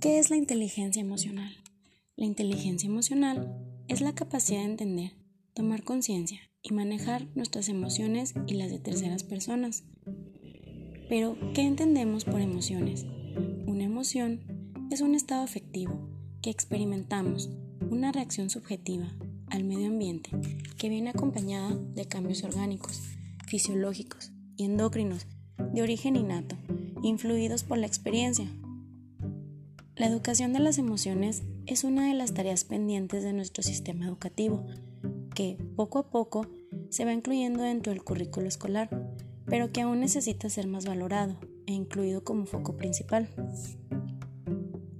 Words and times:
¿Qué 0.00 0.18
es 0.18 0.28
la 0.28 0.36
inteligencia 0.36 1.00
emocional? 1.00 1.56
La 2.16 2.26
inteligencia 2.26 2.86
emocional 2.86 3.56
es 3.88 4.02
la 4.02 4.14
capacidad 4.14 4.58
de 4.58 4.66
entender, 4.66 5.12
tomar 5.54 5.84
conciencia 5.84 6.40
y 6.62 6.74
manejar 6.74 7.26
nuestras 7.34 7.70
emociones 7.70 8.34
y 8.46 8.54
las 8.54 8.70
de 8.70 8.78
terceras 8.78 9.24
personas. 9.24 9.84
Pero, 11.08 11.38
¿qué 11.54 11.62
entendemos 11.62 12.24
por 12.24 12.42
emociones? 12.42 13.06
Una 13.66 13.84
emoción 13.84 14.40
es 14.90 15.00
un 15.00 15.14
estado 15.14 15.42
afectivo 15.42 16.10
que 16.42 16.50
experimentamos, 16.50 17.48
una 17.88 18.12
reacción 18.12 18.50
subjetiva 18.50 19.16
al 19.48 19.64
medio 19.64 19.86
ambiente 19.86 20.30
que 20.76 20.90
viene 20.90 21.10
acompañada 21.10 21.74
de 21.74 22.06
cambios 22.06 22.44
orgánicos, 22.44 23.00
fisiológicos 23.46 24.30
y 24.58 24.64
endocrinos 24.64 25.26
de 25.72 25.80
origen 25.80 26.16
innato, 26.16 26.56
influidos 27.02 27.64
por 27.64 27.78
la 27.78 27.86
experiencia. 27.86 28.46
La 29.96 30.06
educación 30.06 30.52
de 30.52 30.58
las 30.58 30.76
emociones 30.76 31.42
es 31.64 31.82
una 31.82 32.06
de 32.06 32.12
las 32.12 32.34
tareas 32.34 32.64
pendientes 32.64 33.22
de 33.22 33.32
nuestro 33.32 33.62
sistema 33.62 34.04
educativo, 34.04 34.66
que 35.34 35.56
poco 35.74 35.98
a 35.98 36.10
poco 36.10 36.46
se 36.90 37.06
va 37.06 37.14
incluyendo 37.14 37.62
dentro 37.62 37.94
del 37.94 38.04
currículo 38.04 38.46
escolar, 38.46 38.90
pero 39.46 39.72
que 39.72 39.80
aún 39.80 40.00
necesita 40.00 40.50
ser 40.50 40.66
más 40.66 40.84
valorado 40.84 41.38
e 41.64 41.72
incluido 41.72 42.24
como 42.24 42.44
foco 42.44 42.76
principal, 42.76 43.30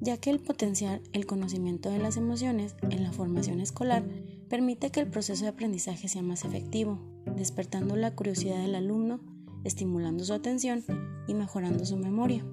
ya 0.01 0.17
que 0.17 0.31
el 0.31 0.41
potenciar 0.41 1.03
el 1.13 1.27
conocimiento 1.27 1.91
de 1.91 1.99
las 1.99 2.17
emociones 2.17 2.75
en 2.89 3.03
la 3.03 3.13
formación 3.13 3.61
escolar 3.61 4.03
permite 4.49 4.91
que 4.91 5.01
el 5.01 5.11
proceso 5.11 5.45
de 5.45 5.51
aprendizaje 5.51 6.09
sea 6.09 6.23
más 6.23 6.47
efectivo, 6.47 6.99
despertando 7.37 7.97
la 7.97 8.15
curiosidad 8.15 8.63
del 8.63 8.75
alumno, 8.75 9.21
estimulando 9.63 10.25
su 10.25 10.33
atención 10.33 10.87
y 11.29 11.35
mejorando 11.35 11.85
su 11.85 11.99
memoria. 11.99 12.47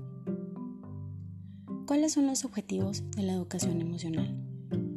¿Cuáles 1.86 2.14
son 2.14 2.28
los 2.28 2.46
objetivos 2.46 3.04
de 3.12 3.24
la 3.24 3.34
educación 3.34 3.82
emocional? 3.82 4.34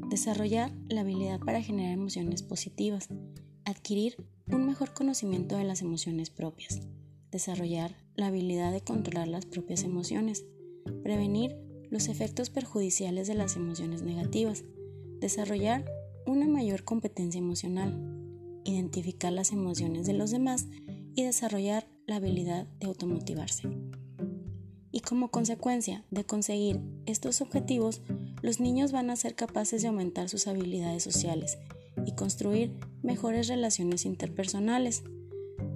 Desarrollar 0.08 0.72
la 0.88 1.00
habilidad 1.00 1.40
para 1.40 1.60
generar 1.60 1.92
emociones 1.92 2.44
positivas, 2.44 3.08
adquirir 3.64 4.24
un 4.46 4.66
mejor 4.66 4.94
conocimiento 4.94 5.56
de 5.56 5.64
las 5.64 5.82
emociones 5.82 6.30
propias, 6.30 6.80
desarrollar 7.32 7.96
la 8.14 8.28
habilidad 8.28 8.72
de 8.72 8.82
controlar 8.82 9.26
las 9.26 9.46
propias 9.46 9.82
emociones, 9.82 10.44
prevenir 11.02 11.56
los 11.90 12.06
efectos 12.06 12.50
perjudiciales 12.50 13.26
de 13.26 13.34
las 13.34 13.56
emociones 13.56 14.02
negativas, 14.02 14.62
desarrollar 15.18 15.84
una 16.24 16.46
mayor 16.46 16.84
competencia 16.84 17.40
emocional, 17.40 18.00
identificar 18.64 19.32
las 19.32 19.50
emociones 19.50 20.06
de 20.06 20.12
los 20.12 20.30
demás 20.30 20.68
y 21.16 21.24
desarrollar 21.24 21.88
la 22.06 22.16
habilidad 22.16 22.68
de 22.78 22.86
automotivarse. 22.86 23.68
Y 24.96 25.00
como 25.00 25.28
consecuencia 25.28 26.06
de 26.10 26.24
conseguir 26.24 26.80
estos 27.04 27.42
objetivos, 27.42 28.00
los 28.40 28.60
niños 28.60 28.92
van 28.92 29.10
a 29.10 29.16
ser 29.16 29.34
capaces 29.34 29.82
de 29.82 29.88
aumentar 29.88 30.30
sus 30.30 30.46
habilidades 30.46 31.02
sociales 31.02 31.58
y 32.06 32.12
construir 32.12 32.72
mejores 33.02 33.48
relaciones 33.48 34.06
interpersonales, 34.06 35.04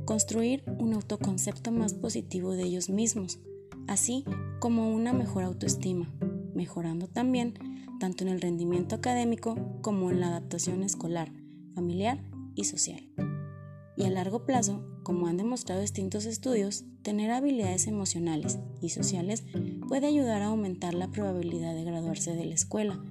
construir 0.06 0.64
un 0.78 0.94
autoconcepto 0.94 1.70
más 1.70 1.92
positivo 1.92 2.52
de 2.52 2.62
ellos 2.62 2.88
mismos, 2.88 3.40
así 3.86 4.24
como 4.58 4.90
una 4.90 5.12
mejor 5.12 5.42
autoestima, 5.42 6.10
mejorando 6.55 7.06
también 7.06 7.58
tanto 8.00 8.24
en 8.24 8.30
el 8.30 8.40
rendimiento 8.40 8.94
académico 8.94 9.55
como 9.82 10.10
en 10.10 10.20
la 10.20 10.28
adaptación 10.28 10.82
escolar, 10.82 11.30
familiar 11.74 12.24
y 12.55 12.64
social. 12.64 13.06
Y 13.98 14.05
a 14.05 14.10
largo 14.10 14.46
plazo, 14.46 14.82
como 15.11 15.27
han 15.27 15.39
demostrado 15.39 15.80
distintos 15.80 16.25
estudios, 16.25 16.84
tener 17.03 17.33
habilidades 17.33 17.89
emocionales 17.89 18.61
y 18.80 18.91
sociales 18.91 19.42
puede 19.89 20.06
ayudar 20.06 20.41
a 20.41 20.47
aumentar 20.47 20.94
la 20.94 21.08
probabilidad 21.11 21.75
de 21.75 21.83
graduarse 21.83 22.36
de 22.36 22.44
la 22.44 22.55
escuela, 22.55 23.02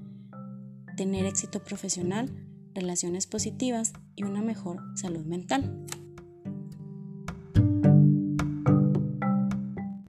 tener 0.96 1.26
éxito 1.26 1.62
profesional, 1.62 2.30
relaciones 2.74 3.28
positivas 3.28 3.92
y 4.16 4.24
una 4.24 4.42
mejor 4.42 4.80
salud 4.96 5.26
mental. 5.26 5.86